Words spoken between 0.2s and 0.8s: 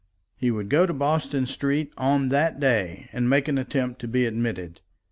He would